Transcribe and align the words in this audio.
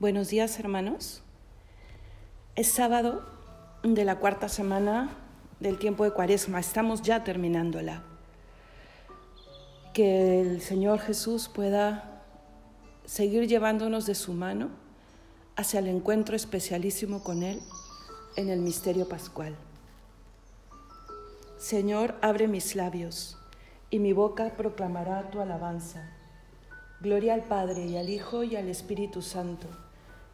Buenos 0.00 0.28
días 0.28 0.60
hermanos. 0.60 1.22
Es 2.54 2.68
sábado 2.68 3.24
de 3.82 4.04
la 4.04 4.20
cuarta 4.20 4.48
semana 4.48 5.16
del 5.58 5.76
tiempo 5.80 6.04
de 6.04 6.12
Cuaresma. 6.12 6.60
Estamos 6.60 7.02
ya 7.02 7.24
terminándola. 7.24 8.04
Que 9.92 10.40
el 10.40 10.60
Señor 10.60 11.00
Jesús 11.00 11.48
pueda 11.48 12.22
seguir 13.06 13.48
llevándonos 13.48 14.06
de 14.06 14.14
su 14.14 14.34
mano 14.34 14.68
hacia 15.56 15.80
el 15.80 15.88
encuentro 15.88 16.36
especialísimo 16.36 17.24
con 17.24 17.42
Él 17.42 17.60
en 18.36 18.50
el 18.50 18.60
misterio 18.60 19.08
pascual. 19.08 19.56
Señor, 21.56 22.14
abre 22.22 22.46
mis 22.46 22.76
labios 22.76 23.36
y 23.90 23.98
mi 23.98 24.12
boca 24.12 24.52
proclamará 24.56 25.28
tu 25.32 25.40
alabanza. 25.40 26.08
Gloria 27.00 27.34
al 27.34 27.42
Padre 27.42 27.86
y 27.86 27.96
al 27.96 28.08
Hijo 28.08 28.44
y 28.44 28.54
al 28.54 28.68
Espíritu 28.68 29.22
Santo 29.22 29.66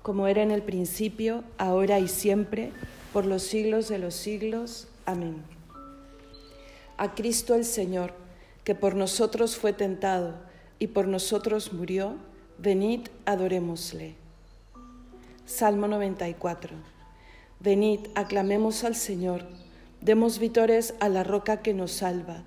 como 0.04 0.26
era 0.26 0.42
en 0.42 0.50
el 0.50 0.60
principio, 0.60 1.44
ahora 1.56 1.98
y 1.98 2.08
siempre, 2.08 2.72
por 3.14 3.24
los 3.24 3.42
siglos 3.42 3.88
de 3.88 3.98
los 3.98 4.12
siglos. 4.14 4.86
Amén. 5.06 5.42
A 6.98 7.14
Cristo 7.14 7.54
el 7.54 7.64
Señor, 7.64 8.12
que 8.64 8.74
por 8.74 8.96
nosotros 8.96 9.56
fue 9.56 9.72
tentado 9.72 10.34
y 10.78 10.88
por 10.88 11.08
nosotros 11.08 11.72
murió, 11.72 12.16
venid, 12.58 13.08
adorémosle. 13.24 14.14
Salmo 15.46 15.88
94. 15.88 16.76
Venid, 17.60 18.00
aclamemos 18.14 18.84
al 18.84 18.96
Señor, 18.96 19.46
demos 20.02 20.38
vítores 20.38 20.92
a 21.00 21.08
la 21.08 21.24
roca 21.24 21.62
que 21.62 21.72
nos 21.72 21.92
salva, 21.92 22.42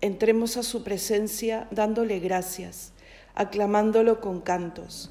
entremos 0.00 0.56
a 0.56 0.62
su 0.62 0.82
presencia 0.82 1.68
dándole 1.72 2.20
gracias, 2.20 2.94
aclamándolo 3.34 4.22
con 4.22 4.40
cantos 4.40 5.10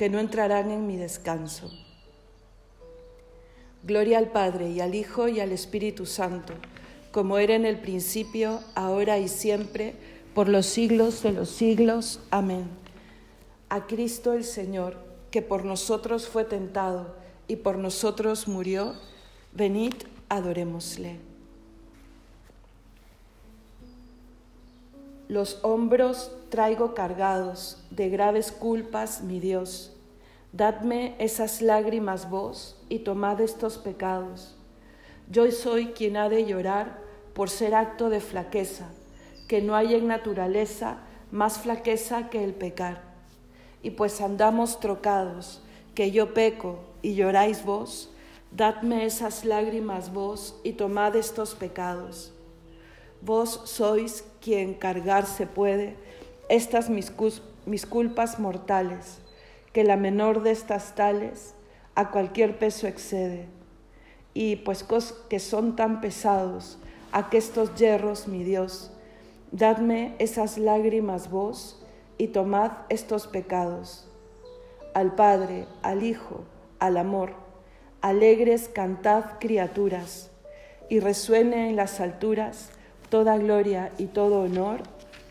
que 0.00 0.08
no 0.08 0.18
entrarán 0.18 0.70
en 0.70 0.86
mi 0.86 0.96
descanso. 0.96 1.70
Gloria 3.82 4.16
al 4.16 4.32
Padre 4.32 4.70
y 4.70 4.80
al 4.80 4.94
Hijo 4.94 5.28
y 5.28 5.40
al 5.40 5.52
Espíritu 5.52 6.06
Santo, 6.06 6.54
como 7.12 7.36
era 7.36 7.54
en 7.54 7.66
el 7.66 7.78
principio, 7.78 8.60
ahora 8.74 9.18
y 9.18 9.28
siempre, 9.28 9.92
por 10.34 10.48
los 10.48 10.64
siglos 10.64 11.22
de 11.22 11.32
los 11.32 11.50
siglos. 11.50 12.20
Amén. 12.30 12.64
A 13.68 13.86
Cristo 13.86 14.32
el 14.32 14.44
Señor, 14.44 14.96
que 15.30 15.42
por 15.42 15.66
nosotros 15.66 16.28
fue 16.28 16.44
tentado 16.44 17.14
y 17.46 17.56
por 17.56 17.76
nosotros 17.76 18.48
murió, 18.48 18.94
venid, 19.52 19.92
adorémosle. 20.30 21.29
Los 25.30 25.60
hombros 25.62 26.32
traigo 26.48 26.92
cargados 26.92 27.80
de 27.92 28.08
graves 28.08 28.50
culpas, 28.50 29.22
mi 29.22 29.38
Dios. 29.38 29.96
Dadme 30.52 31.14
esas 31.20 31.62
lágrimas 31.62 32.28
vos 32.28 32.76
y 32.88 32.98
tomad 33.04 33.40
estos 33.40 33.78
pecados. 33.78 34.56
Yo 35.30 35.48
soy 35.52 35.92
quien 35.92 36.16
ha 36.16 36.28
de 36.28 36.46
llorar 36.46 36.98
por 37.32 37.48
ser 37.48 37.76
acto 37.76 38.10
de 38.10 38.18
flaqueza, 38.18 38.88
que 39.46 39.62
no 39.62 39.76
hay 39.76 39.94
en 39.94 40.08
naturaleza 40.08 40.98
más 41.30 41.60
flaqueza 41.60 42.28
que 42.28 42.42
el 42.42 42.52
pecar. 42.52 43.00
Y 43.84 43.90
pues 43.90 44.20
andamos 44.20 44.80
trocados, 44.80 45.62
que 45.94 46.10
yo 46.10 46.34
peco 46.34 46.80
y 47.02 47.14
lloráis 47.14 47.64
vos, 47.64 48.10
dadme 48.50 49.04
esas 49.04 49.44
lágrimas 49.44 50.12
vos 50.12 50.58
y 50.64 50.72
tomad 50.72 51.14
estos 51.14 51.54
pecados. 51.54 52.32
Vos 53.22 53.62
sois 53.64 54.24
quien 54.40 54.74
cargarse 54.74 55.46
puede 55.46 55.96
estas 56.48 56.90
mis, 56.90 57.12
mis 57.64 57.86
culpas 57.86 58.38
mortales, 58.38 59.20
que 59.72 59.84
la 59.84 59.96
menor 59.96 60.42
de 60.42 60.50
estas 60.50 60.94
tales 60.94 61.54
a 61.94 62.10
cualquier 62.10 62.58
peso 62.58 62.86
excede. 62.86 63.46
Y 64.34 64.56
pues 64.56 64.84
que 65.28 65.38
son 65.38 65.76
tan 65.76 66.00
pesados, 66.00 66.78
aquestos 67.12 67.74
hierros, 67.76 68.26
mi 68.26 68.42
Dios, 68.42 68.90
dadme 69.52 70.14
esas 70.18 70.58
lágrimas 70.58 71.30
vos 71.30 71.84
y 72.18 72.28
tomad 72.28 72.72
estos 72.88 73.26
pecados. 73.26 74.08
Al 74.94 75.14
Padre, 75.14 75.66
al 75.82 76.02
Hijo, 76.02 76.44
al 76.78 76.96
amor, 76.96 77.34
alegres 78.00 78.68
cantad 78.68 79.38
criaturas, 79.38 80.30
y 80.88 80.98
resuene 80.98 81.68
en 81.70 81.76
las 81.76 82.00
alturas 82.00 82.70
toda 83.10 83.36
gloria 83.36 83.90
y 83.98 84.06
todo 84.06 84.40
honor. 84.40 84.80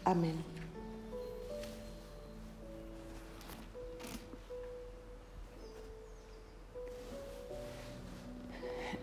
Amén. 0.06 0.36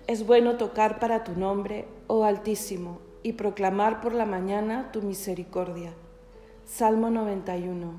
Es 0.06 0.24
bueno 0.24 0.56
tocar 0.56 1.00
para 1.00 1.24
tu 1.24 1.32
nombre, 1.32 1.86
oh 2.06 2.22
Altísimo, 2.22 3.00
y 3.24 3.32
proclamar 3.32 4.00
por 4.00 4.14
la 4.14 4.24
mañana 4.24 4.92
tu 4.92 5.02
misericordia. 5.02 5.92
Salmo 6.64 7.10
91. 7.10 7.98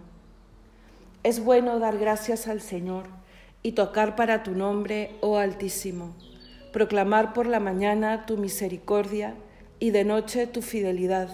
Es 1.23 1.43
bueno 1.43 1.79
dar 1.79 1.97
gracias 1.97 2.47
al 2.47 2.61
Señor 2.61 3.07
y 3.61 3.73
tocar 3.73 4.15
para 4.15 4.43
tu 4.43 4.51
nombre, 4.51 5.15
oh 5.19 5.37
Altísimo, 5.37 6.15
proclamar 6.71 7.33
por 7.33 7.45
la 7.45 7.59
mañana 7.59 8.25
tu 8.25 8.37
misericordia 8.37 9.35
y 9.79 9.91
de 9.91 10.03
noche 10.03 10.47
tu 10.47 10.61
fidelidad, 10.61 11.29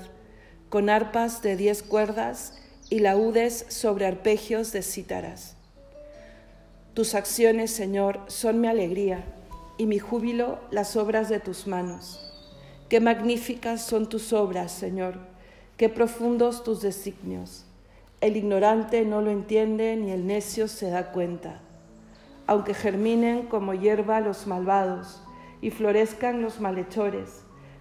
con 0.69 0.89
arpas 0.89 1.41
de 1.41 1.55
diez 1.55 1.83
cuerdas 1.83 2.57
y 2.89 2.99
laúdes 2.99 3.65
sobre 3.69 4.05
arpegios 4.05 4.71
de 4.71 4.81
cítaras. 4.81 5.55
Tus 6.93 7.15
acciones, 7.15 7.71
Señor, 7.71 8.19
son 8.27 8.61
mi 8.61 8.67
alegría 8.67 9.23
y 9.77 9.85
mi 9.85 9.99
júbilo 9.99 10.59
las 10.71 10.95
obras 10.95 11.29
de 11.29 11.39
tus 11.39 11.67
manos. 11.67 12.19
Qué 12.89 12.99
magníficas 12.99 13.81
son 13.81 14.09
tus 14.09 14.33
obras, 14.33 14.71
Señor, 14.71 15.17
qué 15.77 15.89
profundos 15.89 16.63
tus 16.63 16.81
designios. 16.81 17.65
El 18.21 18.37
ignorante 18.37 19.05
no 19.05 19.21
lo 19.21 19.31
entiende 19.31 19.95
ni 19.95 20.11
el 20.11 20.27
necio 20.27 20.67
se 20.67 20.89
da 20.89 21.11
cuenta. 21.11 21.61
Aunque 22.45 22.73
germinen 22.73 23.47
como 23.47 23.73
hierba 23.73 24.19
los 24.19 24.47
malvados 24.47 25.21
y 25.61 25.71
florezcan 25.71 26.41
los 26.41 26.59
malhechores, 26.59 27.42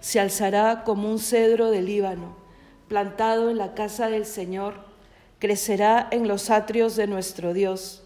se 0.00 0.20
alzará 0.20 0.84
como 0.84 1.10
un 1.10 1.18
cedro 1.18 1.70
del 1.70 1.86
Líbano, 1.86 2.36
plantado 2.88 3.50
en 3.50 3.58
la 3.58 3.74
casa 3.74 4.08
del 4.08 4.26
Señor, 4.26 4.74
crecerá 5.38 6.08
en 6.10 6.28
los 6.28 6.50
atrios 6.50 6.96
de 6.96 7.06
nuestro 7.06 7.52
Dios. 7.52 8.04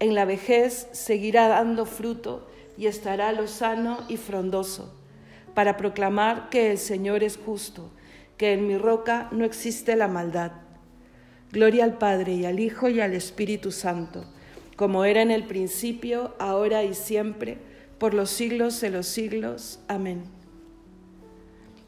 En 0.00 0.14
la 0.14 0.24
vejez 0.24 0.88
seguirá 0.92 1.48
dando 1.48 1.86
fruto 1.86 2.48
y 2.76 2.86
estará 2.86 3.32
lozano 3.32 3.98
y 4.08 4.16
frondoso, 4.16 4.94
para 5.54 5.76
proclamar 5.76 6.48
que 6.50 6.70
el 6.70 6.78
Señor 6.78 7.22
es 7.22 7.36
justo, 7.36 7.90
que 8.36 8.52
en 8.52 8.66
mi 8.66 8.76
roca 8.76 9.28
no 9.30 9.44
existe 9.44 9.96
la 9.96 10.08
maldad. 10.08 10.52
Gloria 11.52 11.84
al 11.84 11.98
Padre 11.98 12.34
y 12.34 12.44
al 12.46 12.58
Hijo 12.58 12.88
y 12.88 13.00
al 13.00 13.14
Espíritu 13.14 13.70
Santo, 13.70 14.24
como 14.76 15.04
era 15.04 15.22
en 15.22 15.30
el 15.30 15.44
principio, 15.44 16.34
ahora 16.40 16.82
y 16.82 16.94
siempre, 16.94 17.58
por 17.98 18.12
los 18.12 18.30
siglos 18.30 18.80
de 18.80 18.90
los 18.90 19.06
siglos. 19.06 19.78
Amén. 19.86 20.33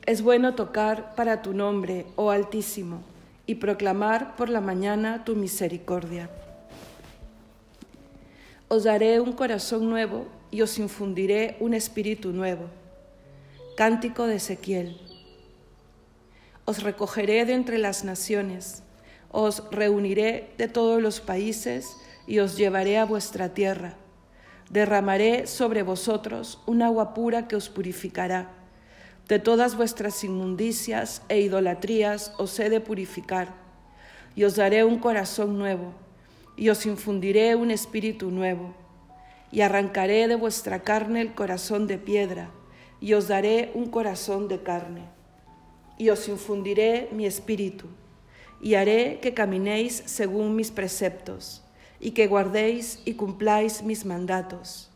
Es 0.07 0.23
bueno 0.23 0.55
tocar 0.55 1.17
para 1.17 1.43
tu 1.43 1.53
nombre, 1.53 2.07
oh 2.15 2.31
Altísimo, 2.31 3.03
y 3.45 3.57
proclamar 3.57 4.37
por 4.37 4.49
la 4.49 4.61
mañana 4.61 5.25
tu 5.25 5.35
misericordia. 5.35 6.31
Os 8.69 8.85
daré 8.85 9.19
un 9.21 9.33
corazón 9.33 9.91
nuevo 9.91 10.29
y 10.53 10.63
os 10.63 10.79
infundiré 10.79 11.57
un 11.59 11.75
espíritu 11.75 12.31
nuevo. 12.31 12.67
Cántico 13.77 14.29
de 14.29 14.37
Ezequiel. 14.37 14.97
Os 16.67 16.85
recogeré 16.85 17.45
de 17.45 17.55
entre 17.55 17.79
las 17.79 18.05
naciones, 18.05 18.85
os 19.33 19.69
reuniré 19.73 20.51
de 20.57 20.69
todos 20.69 21.03
los 21.03 21.21
países 21.21 21.97
y 22.29 22.39
os 22.39 22.57
llevaré 22.57 22.97
a 22.99 23.05
vuestra 23.05 23.55
tierra. 23.55 23.95
Derramaré 24.71 25.49
sobre 25.49 25.83
vosotros 25.83 26.61
un 26.65 26.83
agua 26.83 27.13
pura 27.13 27.49
que 27.49 27.57
os 27.57 27.69
purificará. 27.69 28.56
De 29.29 29.39
todas 29.39 29.77
vuestras 29.77 30.23
inmundicias 30.25 31.23
e 31.29 31.41
idolatrías 31.41 32.33
os 32.39 32.59
he 32.61 32.71
de 32.71 32.81
purificar, 32.81 33.55
y 34.35 34.45
os 34.45 34.57
daré 34.57 34.85
un 34.85 34.99
corazón 34.99 35.59
nuevo 35.59 36.07
y 36.57 36.71
os 36.71 36.87
infundiré 36.87 37.55
un 37.55 37.71
espíritu 37.71 38.31
nuevo, 38.31 38.75
y 39.53 39.61
arrancaré 39.61 40.27
de 40.27 40.35
vuestra 40.35 40.83
carne 40.83 41.21
el 41.21 41.35
corazón 41.35 41.87
de 41.87 41.99
piedra, 41.99 42.51
y 43.01 43.13
os 43.13 43.29
daré 43.29 43.71
un 43.75 43.91
corazón 43.91 44.49
de 44.49 44.63
carne, 44.63 45.03
y 45.99 46.09
os 46.09 46.29
infundiré 46.29 47.09
mi 47.13 47.27
espíritu, 47.27 47.87
y 48.61 48.75
haré 48.75 49.21
que 49.21 49.35
caminéis 49.35 50.03
según 50.07 50.57
mis 50.57 50.71
preceptos, 50.71 51.63
y 52.01 52.13
que 52.13 52.27
guardéis 52.27 53.01
y 53.05 53.15
cumpláis 53.15 53.83
mis 53.83 54.07
mandatos, 54.07 54.91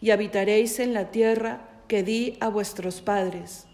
y 0.00 0.10
habitaréis 0.10 0.80
en 0.80 0.94
la 0.94 1.10
tierra 1.10 1.68
que 1.90 2.04
di 2.04 2.36
a 2.38 2.48
vuestros 2.48 3.00
padres. 3.00 3.66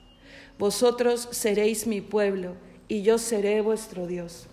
Vosotros 0.59 1.29
seréis 1.33 1.87
mi 1.87 2.01
pueblo, 2.01 2.55
y 2.89 3.03
yo 3.03 3.19
seré 3.19 3.61
vuestro 3.61 4.07
Dios. 4.07 4.47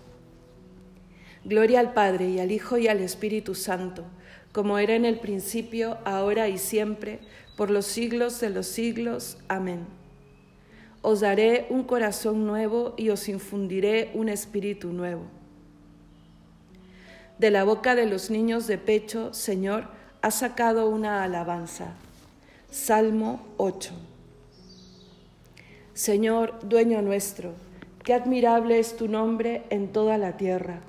Gloria 1.45 1.80
al 1.80 1.94
Padre 1.94 2.27
y 2.27 2.39
al 2.42 2.51
Hijo 2.51 2.77
y 2.77 2.89
al 2.89 3.00
Espíritu 3.00 3.56
Santo, 3.56 4.04
como 4.51 4.80
era 4.80 4.95
en 4.95 5.06
el 5.06 5.18
principio, 5.18 5.98
ahora 6.04 6.50
y 6.50 6.57
siempre, 6.57 7.21
por 7.56 7.69
los 7.69 7.86
siglos 7.86 8.42
de 8.42 8.50
los 8.50 8.68
siglos. 8.68 9.38
Amén. 9.48 9.86
Os 11.01 11.21
daré 11.21 11.65
un 11.69 11.83
corazón 11.86 12.45
nuevo 12.45 12.95
y 12.98 13.12
os 13.12 13.30
infundiré 13.30 14.12
un 14.13 14.27
espíritu 14.27 14.92
nuevo. 14.92 15.24
De 17.39 17.50
la 17.50 17.63
boca 17.63 17.95
de 17.95 18.07
los 18.07 18.30
niños 18.30 18.68
de 18.68 18.77
pecho, 18.77 19.33
Señor, 19.33 19.88
ha 20.21 20.31
sacado 20.31 20.89
una 20.89 21.24
alabanza. 21.24 21.95
Salmo 22.74 23.40
8. 23.58 23.94
Señor, 25.94 26.60
dueño 26.68 27.02
nuestro, 27.02 27.54
qué 28.04 28.14
admirable 28.14 28.80
es 28.80 28.98
tu 28.98 29.08
nombre 29.08 29.64
en 29.70 29.94
toda 29.94 30.18
la 30.18 30.36
tierra 30.36 30.81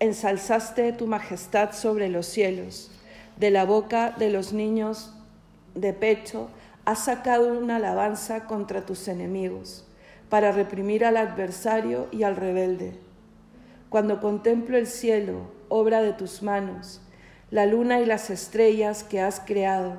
ensalzaste 0.00 0.92
tu 0.92 1.06
majestad 1.06 1.72
sobre 1.72 2.08
los 2.08 2.26
cielos. 2.26 2.90
De 3.36 3.50
la 3.50 3.64
boca 3.64 4.14
de 4.18 4.30
los 4.30 4.52
niños 4.52 5.14
de 5.74 5.92
pecho 5.92 6.48
has 6.86 7.04
sacado 7.04 7.56
una 7.56 7.76
alabanza 7.76 8.46
contra 8.46 8.84
tus 8.86 9.06
enemigos, 9.08 9.86
para 10.30 10.52
reprimir 10.52 11.04
al 11.04 11.18
adversario 11.18 12.08
y 12.10 12.22
al 12.22 12.36
rebelde. 12.36 12.94
Cuando 13.90 14.20
contemplo 14.20 14.78
el 14.78 14.86
cielo, 14.86 15.52
obra 15.68 16.00
de 16.00 16.14
tus 16.14 16.42
manos, 16.42 17.02
la 17.50 17.66
luna 17.66 18.00
y 18.00 18.06
las 18.06 18.30
estrellas 18.30 19.04
que 19.04 19.20
has 19.20 19.40
creado, 19.40 19.98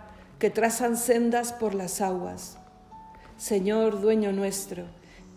que 0.41 0.49
trazan 0.49 0.97
sendas 0.97 1.53
por 1.53 1.75
las 1.75 2.01
aguas. 2.01 2.57
Señor, 3.37 4.01
dueño 4.01 4.31
nuestro, 4.31 4.85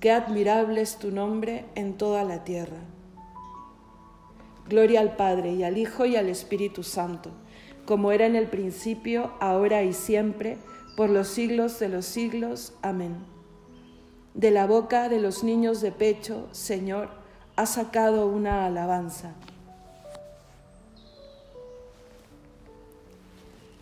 qué 0.00 0.10
admirable 0.10 0.80
es 0.80 0.96
tu 0.96 1.10
nombre 1.10 1.66
en 1.74 1.98
toda 1.98 2.24
la 2.24 2.42
tierra. 2.42 2.78
Gloria 4.66 5.00
al 5.00 5.14
Padre 5.14 5.52
y 5.52 5.62
al 5.62 5.76
Hijo 5.76 6.06
y 6.06 6.16
al 6.16 6.30
Espíritu 6.30 6.82
Santo, 6.82 7.32
como 7.84 8.12
era 8.12 8.24
en 8.24 8.34
el 8.34 8.46
principio, 8.46 9.32
ahora 9.40 9.82
y 9.82 9.92
siempre, 9.92 10.56
por 10.96 11.10
los 11.10 11.28
siglos 11.28 11.78
de 11.80 11.90
los 11.90 12.06
siglos. 12.06 12.72
Amén. 12.80 13.14
De 14.32 14.50
la 14.50 14.66
boca 14.66 15.10
de 15.10 15.20
los 15.20 15.44
niños 15.44 15.82
de 15.82 15.92
pecho, 15.92 16.48
Señor, 16.52 17.10
ha 17.56 17.66
sacado 17.66 18.26
una 18.26 18.64
alabanza. 18.64 19.34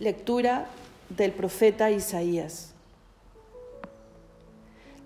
Lectura 0.00 0.66
del 1.16 1.32
profeta 1.32 1.90
Isaías. 1.90 2.72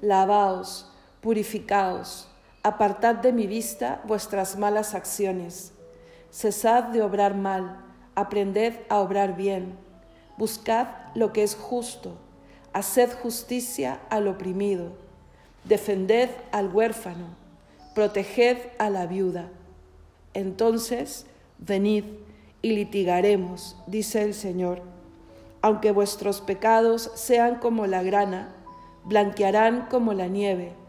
Lavaos, 0.00 0.90
purificaos 1.20 2.28
Apartad 2.66 3.14
de 3.14 3.32
mi 3.32 3.46
vista 3.46 4.02
vuestras 4.08 4.58
malas 4.58 4.96
acciones. 4.96 5.70
Cesad 6.32 6.82
de 6.82 7.00
obrar 7.00 7.36
mal, 7.36 7.80
aprended 8.16 8.74
a 8.88 8.98
obrar 8.98 9.36
bien. 9.36 9.76
Buscad 10.36 10.88
lo 11.14 11.32
que 11.32 11.44
es 11.44 11.54
justo, 11.54 12.16
haced 12.72 13.12
justicia 13.22 14.00
al 14.10 14.26
oprimido, 14.26 14.94
defended 15.62 16.28
al 16.50 16.74
huérfano, 16.74 17.28
proteged 17.94 18.58
a 18.80 18.90
la 18.90 19.06
viuda. 19.06 19.48
Entonces, 20.34 21.26
venid 21.58 22.02
y 22.62 22.72
litigaremos, 22.72 23.76
dice 23.86 24.24
el 24.24 24.34
Señor. 24.34 24.82
Aunque 25.66 25.90
vuestros 25.90 26.40
pecados 26.40 27.10
sean 27.14 27.56
como 27.56 27.86
la 27.86 28.02
grana, 28.02 28.54
blanquearán 29.04 29.88
como 29.90 30.12
la 30.12 30.28
nieve 30.28 30.86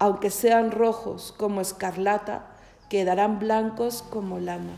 aunque 0.00 0.30
sean 0.30 0.70
rojos 0.70 1.34
como 1.36 1.60
escarlata, 1.60 2.46
quedarán 2.88 3.38
blancos 3.38 4.02
como 4.02 4.38
lana. 4.38 4.72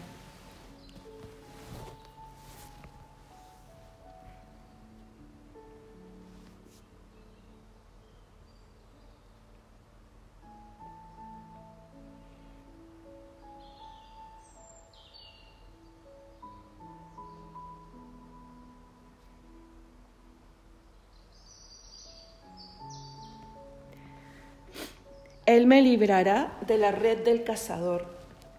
Él 25.52 25.66
me 25.66 25.82
librará 25.82 26.56
de 26.66 26.78
la 26.78 26.92
red 26.92 27.24
del 27.24 27.44
cazador. 27.44 28.06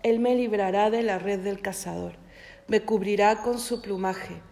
Él 0.03 0.19
me 0.19 0.35
librará 0.35 0.91
de 0.91 1.01
la 1.01 1.17
red 1.17 1.39
del 1.39 1.59
cazador. 1.59 2.13
Me 2.67 2.81
cubrirá 2.81 3.41
con 3.41 3.57
su 3.57 3.81
plumaje. 3.81 4.43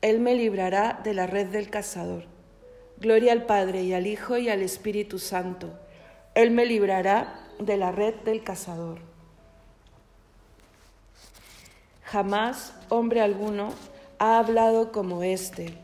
Él 0.00 0.18
me 0.18 0.34
librará 0.34 0.98
de 1.04 1.12
la 1.12 1.26
red 1.26 1.48
del 1.48 1.68
cazador. 1.68 2.24
Gloria 2.96 3.32
al 3.32 3.44
Padre 3.44 3.82
y 3.82 3.92
al 3.92 4.06
Hijo 4.06 4.38
y 4.38 4.48
al 4.48 4.62
Espíritu 4.62 5.18
Santo. 5.18 5.78
Él 6.34 6.52
me 6.52 6.64
librará 6.64 7.50
de 7.58 7.76
la 7.76 7.92
red 7.92 8.14
del 8.24 8.42
cazador. 8.42 9.00
Jamás 12.04 12.72
hombre 12.88 13.20
alguno 13.20 13.74
ha 14.18 14.38
hablado 14.38 14.90
como 14.90 15.22
éste 15.22 15.83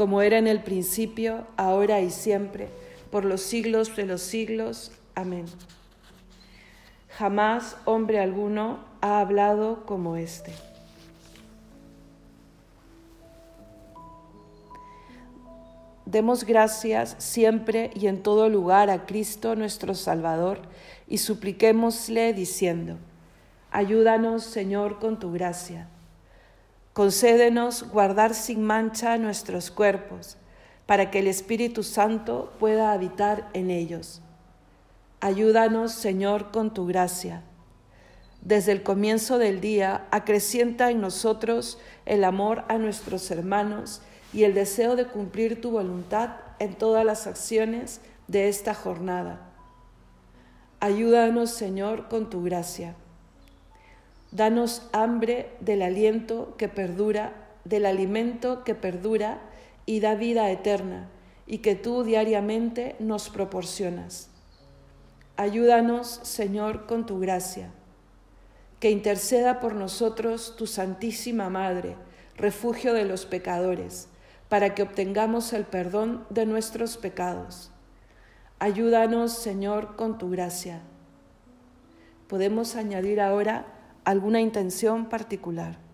como 0.00 0.22
era 0.22 0.38
en 0.38 0.46
el 0.46 0.62
principio, 0.62 1.46
ahora 1.58 2.00
y 2.00 2.08
siempre, 2.08 2.70
por 3.10 3.26
los 3.26 3.42
siglos 3.42 3.94
de 3.96 4.06
los 4.06 4.22
siglos. 4.22 4.92
Amén. 5.14 5.44
Jamás 7.18 7.76
hombre 7.84 8.18
alguno 8.18 8.78
ha 9.02 9.20
hablado 9.20 9.84
como 9.84 10.16
éste. 10.16 10.54
Demos 16.06 16.44
gracias 16.44 17.16
siempre 17.18 17.90
y 17.94 18.06
en 18.06 18.22
todo 18.22 18.48
lugar 18.48 18.88
a 18.88 19.04
Cristo 19.04 19.54
nuestro 19.54 19.94
Salvador 19.94 20.62
y 21.08 21.18
supliquémosle 21.18 22.32
diciendo, 22.32 22.96
ayúdanos 23.70 24.44
Señor 24.44 24.98
con 24.98 25.18
tu 25.18 25.30
gracia. 25.30 25.88
Concédenos 27.00 27.84
guardar 27.90 28.34
sin 28.34 28.62
mancha 28.62 29.16
nuestros 29.16 29.70
cuerpos, 29.70 30.36
para 30.84 31.10
que 31.10 31.20
el 31.20 31.28
Espíritu 31.28 31.82
Santo 31.82 32.52
pueda 32.58 32.92
habitar 32.92 33.48
en 33.54 33.70
ellos. 33.70 34.20
Ayúdanos 35.22 35.92
Señor 35.92 36.50
con 36.50 36.74
tu 36.74 36.84
gracia. 36.86 37.42
Desde 38.42 38.72
el 38.72 38.82
comienzo 38.82 39.38
del 39.38 39.62
día, 39.62 40.08
acrecienta 40.10 40.90
en 40.90 41.00
nosotros 41.00 41.78
el 42.04 42.22
amor 42.22 42.66
a 42.68 42.76
nuestros 42.76 43.30
hermanos 43.30 44.02
y 44.34 44.44
el 44.44 44.52
deseo 44.52 44.94
de 44.94 45.06
cumplir 45.06 45.62
tu 45.62 45.70
voluntad 45.70 46.32
en 46.58 46.74
todas 46.74 47.06
las 47.06 47.26
acciones 47.26 48.02
de 48.28 48.50
esta 48.50 48.74
jornada. 48.74 49.50
Ayúdanos, 50.80 51.50
Señor, 51.50 52.08
con 52.08 52.28
tu 52.28 52.42
gracia. 52.42 52.94
Danos 54.32 54.88
hambre 54.92 55.50
del 55.60 55.82
aliento 55.82 56.56
que 56.56 56.68
perdura, 56.68 57.32
del 57.64 57.86
alimento 57.86 58.64
que 58.64 58.74
perdura 58.74 59.40
y 59.86 60.00
da 60.00 60.14
vida 60.14 60.50
eterna, 60.50 61.08
y 61.46 61.58
que 61.58 61.74
tú 61.74 62.04
diariamente 62.04 62.96
nos 62.98 63.28
proporcionas. 63.28 64.30
Ayúdanos, 65.36 66.20
Señor, 66.22 66.86
con 66.86 67.06
tu 67.06 67.18
gracia. 67.18 67.70
Que 68.78 68.90
interceda 68.90 69.60
por 69.60 69.74
nosotros 69.74 70.54
tu 70.56 70.66
Santísima 70.66 71.50
Madre, 71.50 71.96
refugio 72.36 72.94
de 72.94 73.04
los 73.04 73.26
pecadores 73.26 74.08
para 74.50 74.74
que 74.74 74.82
obtengamos 74.82 75.52
el 75.54 75.64
perdón 75.64 76.26
de 76.28 76.44
nuestros 76.44 76.96
pecados. 76.98 77.70
Ayúdanos, 78.58 79.32
Señor, 79.32 79.94
con 79.94 80.18
tu 80.18 80.28
gracia. 80.28 80.82
Podemos 82.26 82.74
añadir 82.74 83.20
ahora 83.20 83.64
alguna 84.04 84.40
intención 84.40 85.06
particular. 85.08 85.90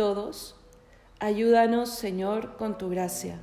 todos, 0.00 0.56
ayúdanos, 1.18 1.90
Señor, 1.90 2.56
con 2.56 2.78
tu 2.78 2.88
gracia. 2.88 3.38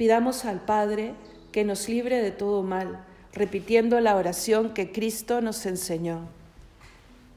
Pidamos 0.00 0.46
al 0.46 0.62
Padre 0.62 1.12
que 1.52 1.62
nos 1.62 1.86
libre 1.86 2.22
de 2.22 2.30
todo 2.30 2.62
mal, 2.62 3.04
repitiendo 3.34 4.00
la 4.00 4.16
oración 4.16 4.72
que 4.72 4.92
Cristo 4.92 5.42
nos 5.42 5.66
enseñó. 5.66 6.26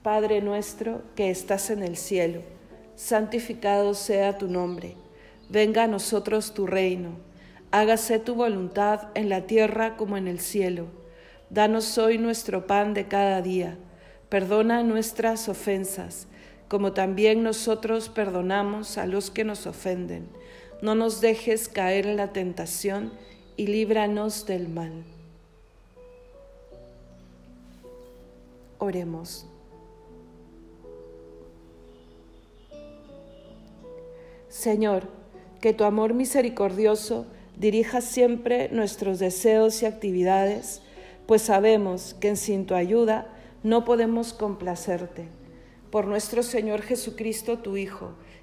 Padre 0.02 0.40
nuestro 0.40 1.02
que 1.14 1.30
estás 1.30 1.70
en 1.72 1.84
el 1.84 1.98
cielo, 1.98 2.42
santificado 2.96 3.94
sea 3.94 4.38
tu 4.38 4.48
nombre, 4.48 4.96
venga 5.50 5.84
a 5.84 5.88
nosotros 5.88 6.54
tu 6.54 6.66
reino, 6.66 7.18
hágase 7.72 8.18
tu 8.18 8.34
voluntad 8.34 9.10
en 9.14 9.28
la 9.28 9.42
tierra 9.42 9.98
como 9.98 10.16
en 10.16 10.30
el 10.30 10.40
cielo. 10.40 10.86
Danos 11.50 11.98
hoy 11.98 12.18
nuestro 12.18 12.66
pan 12.66 12.94
de 12.94 13.10
cada 13.10 13.42
día, 13.42 13.78
perdona 14.30 14.84
nuestras 14.84 15.50
ofensas 15.50 16.28
como 16.74 16.92
también 16.92 17.44
nosotros 17.44 18.10
perdonamos 18.10 18.98
a 18.98 19.06
los 19.06 19.30
que 19.30 19.44
nos 19.44 19.68
ofenden. 19.68 20.28
No 20.84 20.96
nos 20.96 21.22
dejes 21.22 21.70
caer 21.70 22.08
en 22.08 22.18
la 22.18 22.34
tentación 22.34 23.14
y 23.56 23.68
líbranos 23.68 24.46
del 24.46 24.68
mal. 24.68 24.92
Oremos. 28.80 29.46
Señor, 34.50 35.08
que 35.62 35.72
tu 35.72 35.86
amor 35.86 36.14
misericordioso 36.14 37.28
dirija 37.56 38.02
siempre 38.02 38.68
nuestros 38.68 39.20
deseos 39.20 39.82
y 39.84 39.86
actividades, 39.86 40.82
pues 41.28 41.44
sabemos 41.44 42.14
que 42.20 42.36
sin 42.36 42.66
tu 42.66 42.76
ayuda 42.76 43.34
no 43.64 43.86
podemos 43.86 44.34
complacerte 44.34 45.30
por 45.94 46.08
nuestro 46.08 46.44
Señor 46.44 46.82
Jesucristo, 46.82 47.60
tu 47.60 47.78
Hijo, 47.78 48.16